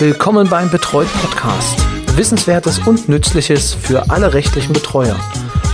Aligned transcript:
Willkommen 0.00 0.48
beim 0.48 0.70
Betreut 0.70 1.08
Podcast. 1.12 1.76
Wissenswertes 2.16 2.86
und 2.86 3.08
Nützliches 3.08 3.74
für 3.74 4.10
alle 4.10 4.32
rechtlichen 4.32 4.72
Betreuer. 4.72 5.16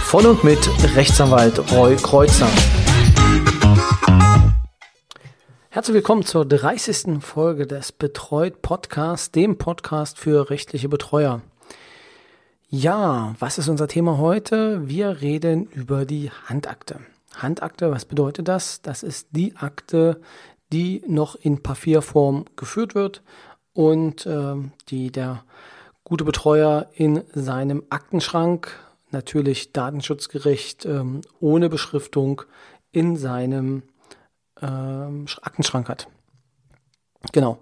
Von 0.07 0.25
und 0.25 0.43
mit 0.43 0.67
Rechtsanwalt 0.97 1.71
Roy 1.73 1.97
Kreuzer. 1.97 2.49
Herzlich 5.69 5.97
willkommen 5.97 6.25
zur 6.25 6.47
30. 6.47 7.23
Folge 7.23 7.67
des 7.67 7.93
Betreut 7.93 8.63
Podcasts, 8.63 9.31
dem 9.31 9.59
Podcast 9.59 10.19
für 10.19 10.49
rechtliche 10.49 10.89
Betreuer. 10.89 11.43
Ja, 12.71 13.35
was 13.41 13.59
ist 13.59 13.69
unser 13.69 13.89
Thema 13.89 14.17
heute? 14.17 14.89
Wir 14.89 15.21
reden 15.21 15.67
über 15.67 16.07
die 16.07 16.31
Handakte. 16.47 17.01
Handakte, 17.37 17.91
was 17.91 18.07
bedeutet 18.07 18.49
das? 18.49 18.81
Das 18.81 19.03
ist 19.03 19.29
die 19.33 19.55
Akte, 19.57 20.23
die 20.73 21.03
noch 21.07 21.35
in 21.35 21.63
Papierform 21.63 22.47
geführt 22.57 22.95
wird 22.95 23.23
und 23.75 24.25
äh, 24.25 24.55
die 24.89 25.11
der 25.11 25.45
gute 26.05 26.25
Betreuer 26.25 26.87
in 26.95 27.23
seinem 27.35 27.83
Aktenschrank, 27.91 28.79
natürlich 29.11 29.73
datenschutzgerecht, 29.73 30.87
ähm, 30.87 31.21
ohne 31.41 31.69
Beschriftung, 31.69 32.43
in 32.93 33.17
seinem 33.17 33.83
ähm, 34.63 35.27
Aktenschrank 35.43 35.89
hat. 35.89 36.09
Genau. 37.33 37.59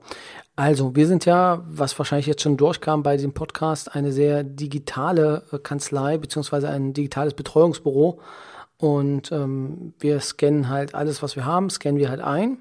Also, 0.55 0.95
wir 0.95 1.07
sind 1.07 1.25
ja, 1.25 1.63
was 1.67 1.99
wahrscheinlich 1.99 2.27
jetzt 2.27 2.43
schon 2.43 2.59
durchkam 2.59 3.03
bei 3.03 3.17
diesem 3.17 3.33
Podcast, 3.33 3.95
eine 3.95 4.13
sehr 4.13 4.45
digitale 4.45 5.45
äh, 5.51 5.59
Kanzlei 5.59 6.19
beziehungsweise 6.19 6.69
ein 6.69 6.93
digitales 6.93 7.33
Betreuungsbüro. 7.35 8.21
Und 8.77 9.33
ähm, 9.33 9.95
wir 9.99 10.21
scannen 10.21 10.69
halt 10.69 10.95
alles, 10.95 11.23
was 11.23 11.37
wir 11.37 11.47
haben, 11.47 11.71
scannen 11.71 11.99
wir 11.99 12.11
halt 12.11 12.21
ein. 12.21 12.59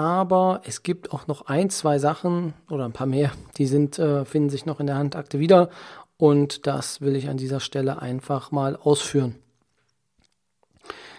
Aber 0.00 0.62
es 0.64 0.82
gibt 0.82 1.12
auch 1.12 1.26
noch 1.26 1.42
ein, 1.42 1.68
zwei 1.68 1.98
Sachen 1.98 2.54
oder 2.70 2.86
ein 2.86 2.92
paar 2.92 3.06
mehr, 3.06 3.32
die 3.58 3.66
sind, 3.66 3.98
äh, 3.98 4.24
finden 4.24 4.48
sich 4.48 4.64
noch 4.64 4.80
in 4.80 4.86
der 4.86 4.96
Handakte 4.96 5.38
wieder. 5.38 5.68
Und 6.16 6.66
das 6.66 7.02
will 7.02 7.16
ich 7.16 7.28
an 7.28 7.36
dieser 7.36 7.60
Stelle 7.60 8.00
einfach 8.00 8.50
mal 8.50 8.76
ausführen. 8.76 9.34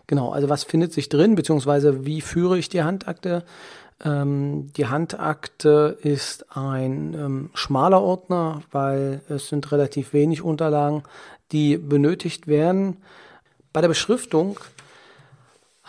Genau, 0.07 0.31
also 0.31 0.49
was 0.49 0.63
findet 0.63 0.93
sich 0.93 1.09
drin, 1.09 1.35
beziehungsweise 1.35 2.07
wie 2.07 2.21
führe 2.21 2.57
ich 2.57 2.69
die 2.69 2.81
Handakte? 2.81 3.43
Ähm, 4.03 4.73
die 4.75 4.87
Handakte 4.87 5.99
ist 6.01 6.57
ein 6.57 7.13
ähm, 7.13 7.49
schmaler 7.53 8.01
Ordner, 8.01 8.63
weil 8.71 9.21
es 9.29 9.47
sind 9.47 9.71
relativ 9.71 10.11
wenig 10.11 10.41
Unterlagen, 10.41 11.03
die 11.51 11.77
benötigt 11.77 12.47
werden. 12.47 12.97
Bei 13.73 13.81
der 13.81 13.89
Beschriftung 13.89 14.57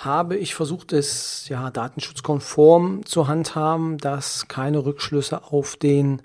habe 0.04 0.36
ich 0.36 0.54
versucht, 0.54 0.92
es 0.92 1.48
ja 1.48 1.70
datenschutzkonform 1.70 3.04
zu 3.06 3.28
handhaben, 3.28 3.98
dass 3.98 4.48
keine 4.48 4.84
Rückschlüsse 4.84 5.44
auf 5.44 5.76
den 5.76 6.22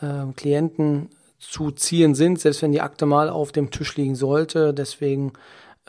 äh, 0.00 0.32
Klienten 0.34 1.10
zu 1.38 1.70
ziehen 1.70 2.14
sind, 2.14 2.40
selbst 2.40 2.62
wenn 2.62 2.72
die 2.72 2.80
Akte 2.80 3.06
mal 3.06 3.28
auf 3.28 3.52
dem 3.52 3.70
Tisch 3.70 3.96
liegen 3.96 4.14
sollte. 4.14 4.74
Deswegen 4.74 5.32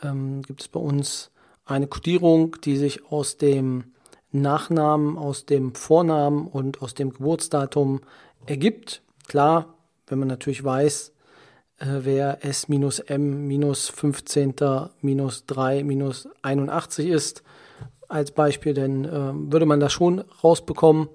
ähm, 0.04 0.42
gibt 0.44 0.62
es 0.62 0.68
bei 0.68 0.80
uns 0.80 1.32
eine 1.66 1.88
Kodierung, 1.88 2.56
die 2.64 2.78
sich 2.78 3.12
aus 3.12 3.38
dem 3.38 3.94
Nachnamen, 4.32 5.18
aus 5.18 5.46
dem 5.46 5.74
Vornamen 5.74 6.48
und 6.48 6.82
aus 6.82 6.94
dem 6.94 7.12
Geburtsdatum 7.12 8.02
ergibt. 8.46 9.02
Klar, 9.28 9.74
wenn 10.08 10.20
man 10.20 10.28
natürlich 10.28 10.64
weiß, 10.64 11.14
wer 11.80 12.44
S 12.46 12.68
minus 12.68 13.00
M 13.00 13.48
minus 13.48 13.90
15. 13.90 14.56
minus 15.02 15.46
3 15.46 15.84
minus 15.84 16.28
81 16.42 17.08
ist, 17.08 17.44
als 18.08 18.32
Beispiel, 18.32 18.74
dann 18.74 19.06
äh, 19.06 19.52
würde 19.52 19.66
man 19.66 19.80
das 19.80 19.92
schon 19.94 20.24
rausbekommen. 20.44 21.10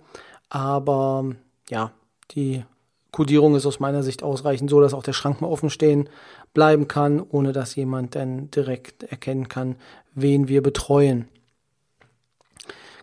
Aber 0.50 1.24
ja, 1.70 1.92
die 2.32 2.64
Codierung 3.10 3.54
ist 3.54 3.66
aus 3.66 3.80
meiner 3.80 4.02
Sicht 4.02 4.22
ausreichend, 4.22 4.70
so 4.70 4.80
dass 4.80 4.94
auch 4.94 5.02
der 5.02 5.12
Schrank 5.12 5.40
mal 5.40 5.48
offen 5.48 5.70
stehen 5.70 6.08
bleiben 6.54 6.88
kann, 6.88 7.20
ohne 7.20 7.52
dass 7.52 7.74
jemand 7.76 8.14
dann 8.14 8.50
direkt 8.50 9.04
erkennen 9.04 9.48
kann, 9.48 9.76
wen 10.14 10.48
wir 10.48 10.62
betreuen. 10.62 11.28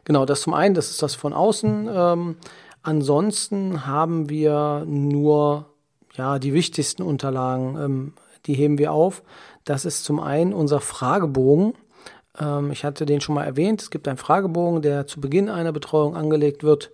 Genau, 0.05 0.25
das 0.25 0.41
zum 0.41 0.53
einen, 0.53 0.75
das 0.75 0.89
ist 0.89 1.01
das 1.03 1.15
von 1.15 1.33
außen. 1.33 1.89
Ähm, 1.91 2.37
ansonsten 2.81 3.85
haben 3.85 4.29
wir 4.29 4.83
nur 4.87 5.68
ja, 6.19 6.37
die 6.37 6.53
wichtigsten 6.53 7.01
Unterlagen, 7.01 7.77
ähm, 7.81 8.13
die 8.45 8.53
heben 8.53 8.77
wir 8.77 8.91
auf. 8.91 9.23
Das 9.63 9.85
ist 9.85 10.03
zum 10.03 10.19
einen 10.19 10.53
unser 10.53 10.81
Fragebogen. 10.81 11.73
Ähm, 12.37 12.71
ich 12.71 12.83
hatte 12.83 13.05
den 13.05 13.21
schon 13.21 13.35
mal 13.35 13.45
erwähnt. 13.45 13.81
Es 13.81 13.89
gibt 13.89 14.05
einen 14.05 14.17
Fragebogen, 14.17 14.81
der 14.81 15.07
zu 15.07 15.21
Beginn 15.21 15.47
einer 15.47 15.71
Betreuung 15.71 16.17
angelegt 16.17 16.61
wird. 16.61 16.91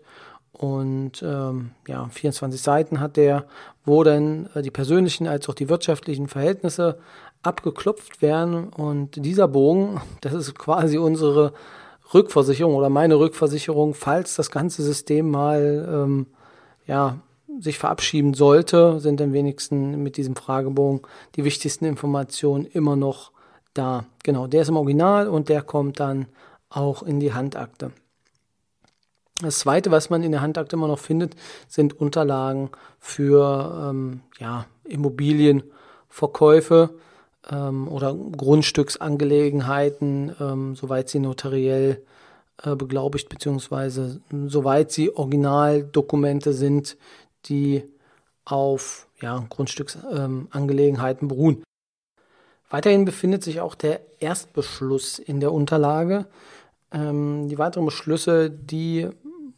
Und 0.51 1.23
ähm, 1.23 1.71
ja, 1.87 2.07
24 2.07 2.61
Seiten 2.61 2.99
hat 2.99 3.17
der, 3.17 3.45
wo 3.83 4.03
dann 4.03 4.47
äh, 4.53 4.61
die 4.61 4.69
persönlichen 4.69 5.25
als 5.27 5.49
auch 5.49 5.55
die 5.55 5.69
wirtschaftlichen 5.69 6.27
Verhältnisse 6.27 6.99
abgeklopft 7.41 8.21
werden. 8.21 8.69
Und 8.69 9.25
dieser 9.25 9.47
Bogen, 9.47 10.01
das 10.21 10.33
ist 10.33 10.53
quasi 10.53 10.99
unsere 10.99 11.53
Rückversicherung 12.13 12.75
oder 12.75 12.89
meine 12.89 13.17
Rückversicherung, 13.17 13.95
falls 13.95 14.35
das 14.35 14.51
ganze 14.51 14.83
System 14.83 15.31
mal 15.31 15.89
ähm, 15.91 16.27
ja, 16.85 17.17
sich 17.59 17.77
verabschieden 17.77 18.33
sollte, 18.33 18.99
sind 18.99 19.19
dann 19.19 19.33
wenigstens 19.33 19.97
mit 19.97 20.17
diesem 20.17 20.35
Fragebogen 20.35 21.01
die 21.35 21.43
wichtigsten 21.43 21.85
Informationen 21.85 22.65
immer 22.65 22.95
noch 22.95 23.31
da. 23.73 24.05
Genau, 24.23 24.47
der 24.47 24.63
ist 24.63 24.69
im 24.69 24.77
Original 24.77 25.27
und 25.27 25.49
der 25.49 25.61
kommt 25.61 25.99
dann 25.99 26.25
auch 26.69 27.03
in 27.03 27.19
die 27.19 27.33
Handakte. 27.33 27.91
Das 29.41 29.59
zweite, 29.59 29.91
was 29.91 30.09
man 30.09 30.23
in 30.23 30.31
der 30.31 30.41
Handakte 30.41 30.77
immer 30.77 30.87
noch 30.87 30.99
findet, 30.99 31.35
sind 31.67 31.99
Unterlagen 31.99 32.69
für 32.99 33.89
ähm, 33.89 34.21
ja, 34.39 34.65
Immobilienverkäufe 34.85 36.91
ähm, 37.51 37.89
oder 37.89 38.15
Grundstücksangelegenheiten, 38.15 40.33
ähm, 40.39 40.77
soweit 40.77 41.09
sie 41.09 41.19
notariell 41.19 42.01
äh, 42.63 42.75
beglaubigt, 42.75 43.27
beziehungsweise 43.27 44.21
soweit 44.47 44.93
sie 44.93 45.13
Originaldokumente 45.13 46.53
sind, 46.53 46.95
die 47.45 47.83
auf 48.45 49.07
ja, 49.21 49.43
Grundstücksangelegenheiten 49.49 51.25
ähm, 51.25 51.27
beruhen. 51.27 51.63
Weiterhin 52.69 53.05
befindet 53.05 53.43
sich 53.43 53.61
auch 53.61 53.75
der 53.75 54.01
Erstbeschluss 54.19 55.19
in 55.19 55.39
der 55.39 55.51
Unterlage. 55.51 56.25
Ähm, 56.91 57.47
die 57.49 57.57
weiteren 57.57 57.85
Beschlüsse, 57.85 58.49
die 58.49 59.09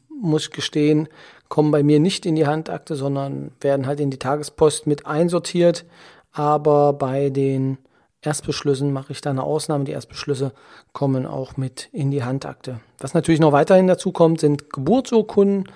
muss 0.10 0.44
ich 0.44 0.52
gestehen, 0.52 1.08
kommen 1.48 1.72
bei 1.72 1.84
mir 1.84 2.00
nicht 2.00 2.26
in 2.26 2.36
die 2.36 2.48
Handakte, 2.48 2.96
sondern 2.96 3.52
werden 3.62 3.88
halt 3.88 4.00
in 4.00 4.12
die 4.12 4.20
Tagespost 4.20 4.88
mit 4.88 5.06
einsortiert. 5.06 5.86
Aber 6.32 6.94
bei 6.94 7.30
den 7.30 7.78
Erstbeschlüssen 8.22 8.92
mache 8.92 9.12
ich 9.12 9.22
da 9.22 9.30
eine 9.30 9.44
Ausnahme. 9.44 9.86
Die 9.86 9.92
Erstbeschlüsse 9.92 10.52
kommen 10.92 11.26
auch 11.26 11.56
mit 11.56 11.90
in 11.92 12.12
die 12.12 12.24
Handakte. 12.24 12.80
Was 13.00 13.14
natürlich 13.14 13.40
noch 13.40 13.52
weiterhin 13.52 13.88
dazu 13.88 14.12
kommt, 14.12 14.40
sind 14.42 14.72
Geburtsurkunden, 14.72 15.72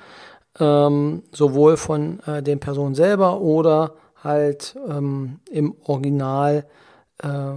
ähm, 0.59 1.23
sowohl 1.31 1.77
von 1.77 2.19
äh, 2.21 2.43
den 2.43 2.59
Personen 2.59 2.95
selber 2.95 3.41
oder 3.41 3.95
halt 4.23 4.75
ähm, 4.87 5.39
im 5.49 5.75
Original 5.83 6.65
äh, 7.23 7.53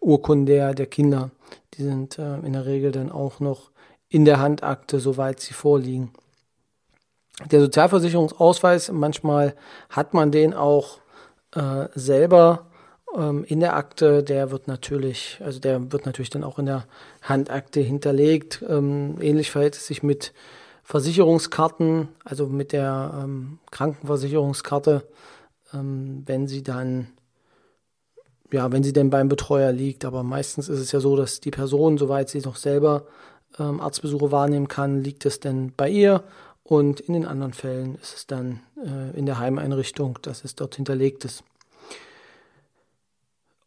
Urkunden 0.00 0.46
der, 0.46 0.74
der 0.74 0.86
Kinder. 0.86 1.30
Die 1.74 1.82
sind 1.82 2.18
äh, 2.18 2.38
in 2.38 2.52
der 2.52 2.66
Regel 2.66 2.92
dann 2.92 3.10
auch 3.10 3.40
noch 3.40 3.70
in 4.08 4.24
der 4.24 4.40
Handakte, 4.40 5.00
soweit 5.00 5.40
sie 5.40 5.54
vorliegen. 5.54 6.12
Der 7.50 7.60
Sozialversicherungsausweis, 7.60 8.92
manchmal 8.92 9.54
hat 9.88 10.12
man 10.12 10.30
den 10.30 10.52
auch 10.52 10.98
äh, 11.54 11.86
selber 11.94 12.66
ähm, 13.16 13.44
in 13.44 13.60
der 13.60 13.76
Akte, 13.76 14.22
der 14.22 14.50
wird 14.50 14.68
natürlich, 14.68 15.40
also 15.42 15.60
der 15.60 15.92
wird 15.92 16.06
natürlich 16.06 16.30
dann 16.30 16.44
auch 16.44 16.58
in 16.58 16.66
der 16.66 16.84
Handakte 17.22 17.80
hinterlegt. 17.80 18.64
Ähm, 18.68 19.16
ähnlich 19.20 19.50
verhält 19.50 19.76
es 19.76 19.86
sich 19.86 20.02
mit 20.02 20.32
Versicherungskarten, 20.82 22.08
also 22.24 22.46
mit 22.46 22.72
der 22.72 23.22
ähm, 23.22 23.58
Krankenversicherungskarte, 23.70 25.06
ähm, 25.72 26.22
wenn 26.26 26.48
sie 26.48 26.62
dann, 26.62 27.08
ja, 28.52 28.70
wenn 28.72 28.82
sie 28.82 28.92
denn 28.92 29.10
beim 29.10 29.28
Betreuer 29.28 29.72
liegt. 29.72 30.04
Aber 30.04 30.22
meistens 30.22 30.68
ist 30.68 30.80
es 30.80 30.92
ja 30.92 31.00
so, 31.00 31.16
dass 31.16 31.40
die 31.40 31.50
Person, 31.50 31.98
soweit 31.98 32.28
sie 32.28 32.40
noch 32.40 32.56
selber 32.56 33.06
ähm, 33.58 33.80
Arztbesuche 33.80 34.32
wahrnehmen 34.32 34.68
kann, 34.68 35.00
liegt 35.02 35.24
es 35.24 35.40
denn 35.40 35.72
bei 35.76 35.88
ihr. 35.88 36.24
Und 36.64 37.00
in 37.00 37.14
den 37.14 37.26
anderen 37.26 37.52
Fällen 37.52 37.96
ist 37.96 38.14
es 38.14 38.26
dann 38.26 38.60
äh, 38.84 39.16
in 39.16 39.26
der 39.26 39.38
Heimeinrichtung, 39.38 40.18
dass 40.22 40.44
es 40.44 40.54
dort 40.54 40.76
hinterlegt 40.76 41.24
ist. 41.24 41.44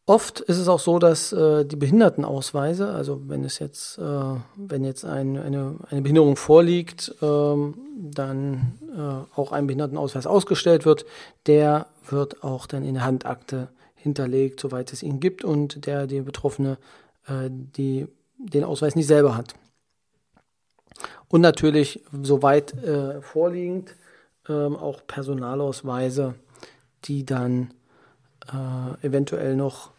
Oft 0.08 0.40
ist 0.42 0.60
es 0.60 0.68
auch 0.68 0.80
so, 0.80 1.00
dass 1.00 1.34
äh, 1.34 1.66
die 1.66 1.78
Behindertenausweise, 1.78 2.90
also 2.90 3.28
wenn 3.28 3.44
es 3.44 3.58
jetzt, 3.58 3.98
äh, 3.98 4.36
wenn 4.56 4.84
jetzt 4.84 5.04
ein, 5.04 5.36
eine, 5.36 5.78
eine 5.90 6.02
Behinderung 6.04 6.36
vorliegt, 6.36 7.16
ähm, 7.24 7.74
dann 7.98 8.78
äh, 8.96 9.40
auch 9.40 9.52
ein 9.52 9.66
Behindertenausweis 9.66 10.28
ausgestellt 10.28 10.86
wird, 10.86 11.08
der 11.48 11.88
wird 12.08 12.44
auch 12.44 12.68
dann 12.68 12.84
in 12.84 12.94
der 12.94 13.04
Handakte 13.04 13.70
hinterlegt, 13.96 14.60
soweit 14.60 14.94
es 14.94 15.02
ihn 15.02 15.20
gibt 15.20 15.44
und 15.44 15.88
der 15.88 16.06
die 16.06 16.22
Betroffene 16.22 16.78
äh, 17.28 17.50
die, 17.50 18.08
den 18.38 18.64
Ausweis 18.64 18.96
nicht 18.96 19.08
selber 19.08 19.36
hat. 19.36 19.56
Und 21.30 21.42
natürlich 21.42 22.04
soweit 22.22 22.76
äh, 22.84 23.22
vorliegend 23.22 23.96
ähm, 24.48 24.76
auch 24.76 25.02
Personalausweise, 25.08 26.36
die 27.06 27.26
dann 27.26 27.74
äh, 28.54 29.08
eventuell 29.08 29.56
noch 29.56 29.95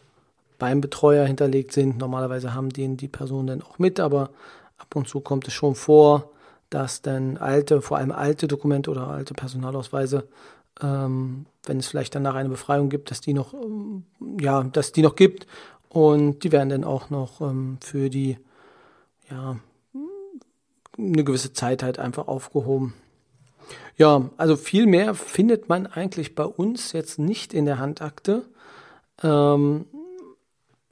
beim 0.59 0.81
Betreuer 0.81 1.27
hinterlegt 1.27 1.73
sind. 1.73 1.99
Normalerweise 1.99 2.55
haben 2.55 2.71
den 2.71 2.97
die 2.97 3.09
Personen 3.09 3.47
dann 3.47 3.63
auch 3.63 3.79
mit, 3.79 4.01
aber 4.01 4.31
ab 4.79 4.95
und 4.95 5.09
zu 5.09 5.21
kommt 5.21 5.49
es 5.49 5.55
schon 5.55 5.75
vor, 5.75 6.31
dass 6.71 7.03
dann 7.03 7.37
alte, 7.37 7.81
vor 7.83 7.99
allem 7.99 8.13
alte 8.13 8.49
Dokumente 8.49 8.91
oder 8.91 9.09
alte 9.09 9.35
Personalausweise, 9.35 10.29
ähm, 10.83 11.47
wenn 11.65 11.79
es 11.79 11.89
vielleicht 11.89 12.15
danach 12.15 12.35
eine 12.35 12.49
Befreiung 12.49 12.89
gibt, 12.89 13.11
dass 13.11 13.21
die 13.21 13.35
noch, 13.35 13.55
ähm, 13.55 14.05
ja, 14.41 14.65
dass 14.65 14.93
die 14.93 15.03
noch 15.03 15.17
gibt 15.17 15.47
und 15.89 16.43
die 16.45 16.53
werden 16.53 16.69
dann 16.69 16.85
auch 16.85 17.11
noch 17.11 17.41
ähm, 17.41 17.79
für 17.81 18.11
die, 18.11 18.39
ja, 19.31 19.57
eine 20.99 21.25
gewisse 21.25 21.53
Zeit 21.53 21.83
halt 21.83 21.99
einfach 21.99 22.27
aufgehoben. 22.29 22.95
Ja, 23.97 24.31
also 24.37 24.57
viel 24.57 24.87
mehr 24.87 25.15
findet 25.15 25.69
man 25.69 25.87
eigentlich 25.87 26.35
bei 26.35 26.45
uns 26.45 26.93
jetzt 26.93 27.19
nicht 27.19 27.55
in 27.55 27.65
der 27.65 27.79
Handakte. 27.79 28.45
Ähm, 29.23 29.87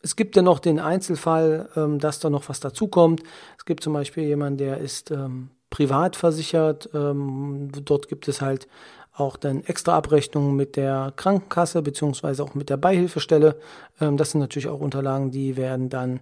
es 0.04 0.16
gibt 0.16 0.36
ja 0.36 0.42
noch 0.42 0.58
den 0.58 0.78
Einzelfall, 0.78 1.70
ähm, 1.76 1.98
dass 1.98 2.20
da 2.20 2.28
noch 2.28 2.48
was 2.50 2.60
dazukommt. 2.60 3.22
Es 3.56 3.64
gibt 3.64 3.82
zum 3.82 3.94
Beispiel 3.94 4.24
jemanden, 4.24 4.58
der 4.58 4.78
ist 4.78 5.10
ähm, 5.10 5.48
privat 5.70 6.14
versichert. 6.14 6.90
Ähm, 6.92 7.70
dort 7.84 8.08
gibt 8.08 8.28
es 8.28 8.42
halt 8.42 8.68
auch 9.14 9.38
dann 9.38 9.64
extra 9.64 9.96
Abrechnungen 9.96 10.56
mit 10.56 10.76
der 10.76 11.12
Krankenkasse 11.16 11.80
beziehungsweise 11.80 12.44
auch 12.44 12.54
mit 12.54 12.68
der 12.68 12.76
Beihilfestelle. 12.76 13.56
Ähm, 13.98 14.18
das 14.18 14.32
sind 14.32 14.40
natürlich 14.40 14.68
auch 14.68 14.80
Unterlagen, 14.80 15.30
die 15.30 15.56
werden 15.56 15.88
dann 15.88 16.20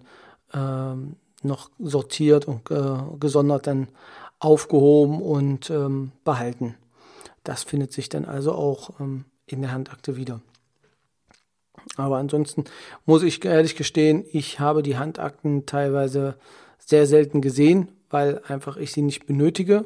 ähm, 0.53 1.17
noch 1.41 1.69
sortiert 1.77 2.47
und 2.47 2.71
äh, 2.71 3.17
gesondert 3.19 3.67
dann 3.67 3.89
aufgehoben 4.39 5.21
und 5.21 5.69
ähm, 5.69 6.13
behalten. 6.23 6.75
Das 7.43 7.63
findet 7.63 7.91
sich 7.91 8.07
dann 8.07 8.23
also 8.23 8.53
auch 8.53 8.97
ähm, 9.01 9.25
in 9.45 9.61
der 9.61 9.73
Handakte 9.73 10.15
wieder. 10.15 10.39
Aber 11.97 12.17
ansonsten 12.17 12.65
muss 13.05 13.23
ich 13.23 13.43
ehrlich 13.45 13.75
gestehen, 13.75 14.25
ich 14.31 14.59
habe 14.59 14.83
die 14.83 14.97
Handakten 14.97 15.65
teilweise 15.65 16.35
sehr 16.77 17.07
selten 17.07 17.41
gesehen, 17.41 17.89
weil 18.09 18.41
einfach 18.47 18.77
ich 18.77 18.91
sie 18.91 19.01
nicht 19.01 19.25
benötige. 19.25 19.85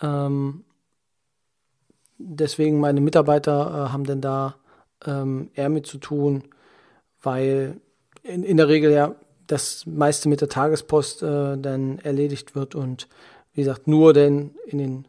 Ähm, 0.00 0.64
deswegen 2.18 2.80
meine 2.80 3.00
Mitarbeiter 3.00 3.86
äh, 3.88 3.92
haben 3.92 4.04
denn 4.04 4.20
da 4.20 4.56
ähm, 5.06 5.50
eher 5.54 5.68
mit 5.68 5.86
zu 5.86 5.98
tun, 5.98 6.44
weil 7.22 7.80
in, 8.22 8.42
in 8.42 8.56
der 8.56 8.68
Regel 8.68 8.92
ja 8.92 9.14
das 9.46 9.86
meiste 9.86 10.28
mit 10.28 10.40
der 10.40 10.48
Tagespost 10.48 11.22
äh, 11.22 11.56
dann 11.56 11.98
erledigt 12.00 12.54
wird 12.54 12.74
und 12.74 13.08
wie 13.54 13.62
gesagt, 13.62 13.88
nur 13.88 14.12
denn 14.12 14.54
in 14.66 14.78
den 14.78 15.08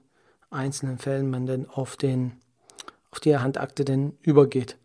einzelnen 0.49 0.97
Fällen 0.97 1.29
man 1.29 1.45
dann 1.45 1.69
auf 1.69 1.97
den 1.97 2.33
auf 3.11 3.19
die 3.19 3.35
Handakte 3.35 3.85
denn 3.85 4.17
übergeht. 4.21 4.77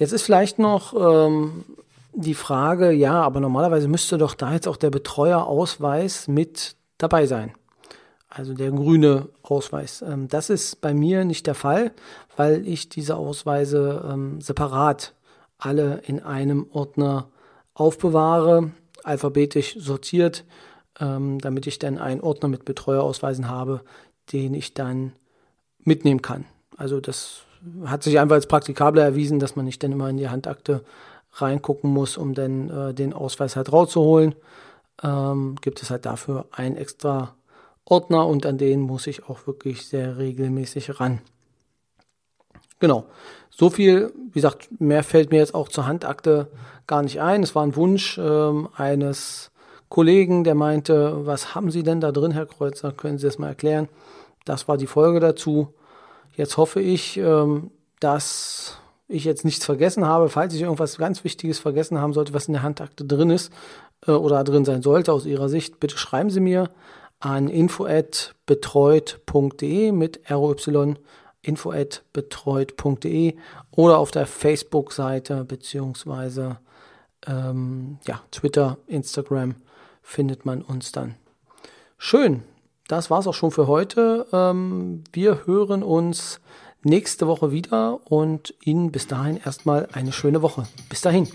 Jetzt 0.00 0.12
ist 0.12 0.22
vielleicht 0.22 0.58
noch 0.58 0.94
ähm, 0.94 1.64
die 2.12 2.34
Frage, 2.34 2.90
ja, 2.90 3.22
aber 3.22 3.38
normalerweise 3.38 3.86
müsste 3.86 4.18
doch 4.18 4.34
da 4.34 4.52
jetzt 4.52 4.66
auch 4.66 4.76
der 4.76 4.90
Betreuerausweis 4.90 6.26
mit 6.26 6.74
dabei 6.98 7.26
sein. 7.26 7.52
Also 8.28 8.54
der 8.54 8.72
grüne 8.72 9.28
Ausweis. 9.42 10.02
Ähm, 10.02 10.26
das 10.26 10.50
ist 10.50 10.80
bei 10.80 10.92
mir 10.92 11.24
nicht 11.24 11.46
der 11.46 11.54
Fall, 11.54 11.92
weil 12.36 12.66
ich 12.66 12.88
diese 12.88 13.14
Ausweise 13.14 14.04
ähm, 14.10 14.40
separat 14.40 15.14
alle 15.58 16.00
in 16.06 16.20
einem 16.20 16.66
Ordner 16.72 17.28
aufbewahre, 17.74 18.72
alphabetisch 19.04 19.76
sortiert 19.78 20.44
ähm, 21.00 21.38
damit 21.38 21.66
ich 21.66 21.78
dann 21.78 21.98
einen 21.98 22.20
Ordner 22.20 22.48
mit 22.48 22.64
Betreuerausweisen 22.64 23.48
habe, 23.48 23.82
den 24.32 24.54
ich 24.54 24.74
dann 24.74 25.12
mitnehmen 25.82 26.22
kann. 26.22 26.44
Also 26.76 27.00
das 27.00 27.42
hat 27.84 28.02
sich 28.02 28.18
einfach 28.18 28.36
als 28.36 28.46
praktikabler 28.46 29.02
erwiesen, 29.02 29.38
dass 29.38 29.56
man 29.56 29.64
nicht 29.64 29.82
dann 29.82 29.92
immer 29.92 30.08
in 30.08 30.16
die 30.16 30.28
Handakte 30.28 30.82
reingucken 31.34 31.90
muss, 31.90 32.16
um 32.16 32.34
dann 32.34 32.70
äh, 32.70 32.94
den 32.94 33.12
Ausweis 33.12 33.56
halt 33.56 33.72
rauszuholen. 33.72 34.34
Ähm, 35.02 35.56
gibt 35.60 35.82
es 35.82 35.90
halt 35.90 36.06
dafür 36.06 36.46
einen 36.52 36.76
extra 36.76 37.34
Ordner 37.84 38.26
und 38.26 38.46
an 38.46 38.58
den 38.58 38.80
muss 38.80 39.06
ich 39.06 39.28
auch 39.28 39.46
wirklich 39.46 39.86
sehr 39.86 40.18
regelmäßig 40.18 41.00
ran. 41.00 41.20
Genau. 42.78 43.04
So 43.50 43.68
viel, 43.68 44.12
wie 44.32 44.40
gesagt, 44.40 44.68
mehr 44.80 45.02
fällt 45.02 45.30
mir 45.30 45.38
jetzt 45.38 45.54
auch 45.54 45.68
zur 45.68 45.86
Handakte 45.86 46.48
gar 46.86 47.02
nicht 47.02 47.20
ein. 47.20 47.42
Es 47.42 47.54
war 47.54 47.62
ein 47.62 47.76
Wunsch 47.76 48.18
ähm, 48.18 48.68
eines 48.74 49.50
Kollegen, 49.88 50.44
der 50.44 50.54
meinte, 50.54 51.26
was 51.26 51.54
haben 51.54 51.70
Sie 51.70 51.82
denn 51.82 52.00
da 52.00 52.12
drin, 52.12 52.30
Herr 52.30 52.46
Kreuzer? 52.46 52.92
Können 52.92 53.18
Sie 53.18 53.26
das 53.26 53.38
mal 53.38 53.48
erklären? 53.48 53.88
Das 54.44 54.68
war 54.68 54.76
die 54.76 54.86
Folge 54.86 55.20
dazu. 55.20 55.74
Jetzt 56.40 56.56
hoffe 56.56 56.80
ich, 56.80 57.18
ähm, 57.18 57.70
dass 58.00 58.78
ich 59.08 59.24
jetzt 59.24 59.44
nichts 59.44 59.66
vergessen 59.66 60.06
habe. 60.06 60.30
Falls 60.30 60.54
ich 60.54 60.62
irgendwas 60.62 60.96
ganz 60.96 61.22
Wichtiges 61.22 61.58
vergessen 61.58 61.98
haben 61.98 62.14
sollte, 62.14 62.32
was 62.32 62.46
in 62.46 62.54
der 62.54 62.62
Handakte 62.62 63.04
drin 63.04 63.28
ist 63.28 63.52
äh, 64.06 64.12
oder 64.12 64.42
drin 64.42 64.64
sein 64.64 64.80
sollte 64.80 65.12
aus 65.12 65.26
Ihrer 65.26 65.50
Sicht, 65.50 65.80
bitte 65.80 65.98
schreiben 65.98 66.30
Sie 66.30 66.40
mir 66.40 66.70
an 67.18 67.48
info@betreut.de 67.48 69.92
mit 69.92 70.20
ROY 70.30 70.94
info@betreut.de 71.42 73.36
oder 73.72 73.98
auf 73.98 74.10
der 74.10 74.26
Facebook-Seite 74.26 75.44
beziehungsweise 75.44 76.56
ähm, 77.26 77.98
ja, 78.06 78.22
Twitter, 78.30 78.78
Instagram 78.86 79.56
findet 80.00 80.46
man 80.46 80.62
uns 80.62 80.90
dann. 80.90 81.16
Schön, 81.98 82.44
das 82.90 83.10
war's 83.10 83.26
auch 83.26 83.34
schon 83.34 83.50
für 83.50 83.66
heute. 83.66 84.26
Ähm, 84.32 85.04
wir 85.12 85.46
hören 85.46 85.82
uns 85.82 86.40
nächste 86.82 87.26
Woche 87.26 87.52
wieder 87.52 88.00
und 88.04 88.54
Ihnen 88.64 88.90
bis 88.90 89.06
dahin 89.06 89.36
erstmal 89.44 89.88
eine 89.92 90.12
schöne 90.12 90.42
Woche. 90.42 90.64
Bis 90.88 91.00
dahin. 91.00 91.28